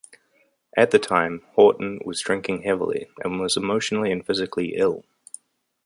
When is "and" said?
3.23-3.39, 4.11-4.25